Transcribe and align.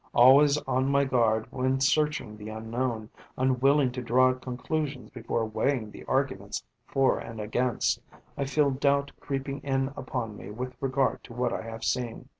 Always 0.15 0.57
on 0.63 0.89
my 0.89 1.05
guard 1.05 1.45
when 1.51 1.79
searching 1.79 2.35
the 2.35 2.49
unknown, 2.49 3.11
unwilling 3.37 3.91
to 3.91 4.01
draw 4.01 4.33
conclusions 4.33 5.11
before 5.11 5.45
weighing 5.45 5.91
the 5.91 6.03
arguments 6.05 6.63
for 6.87 7.19
and 7.19 7.39
against, 7.39 7.99
I 8.35 8.45
feel 8.45 8.71
doubt 8.71 9.11
creeping 9.19 9.59
in 9.61 9.93
upon 9.95 10.37
me 10.37 10.49
with 10.49 10.73
regard 10.81 11.23
to 11.25 11.33
what 11.33 11.53
I 11.53 11.61
have 11.61 11.83
seen. 11.83 12.29